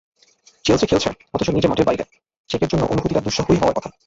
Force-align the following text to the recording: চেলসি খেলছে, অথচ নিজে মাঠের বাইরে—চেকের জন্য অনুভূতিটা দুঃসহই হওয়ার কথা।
চেলসি 0.65 0.85
খেলছে, 0.87 1.09
অথচ 1.33 1.47
নিজে 1.49 1.67
মাঠের 1.67 1.87
বাইরে—চেকের 1.87 2.69
জন্য 2.71 2.83
অনুভূতিটা 2.85 3.21
দুঃসহই 3.21 3.59
হওয়ার 3.59 3.75
কথা। 3.77 3.89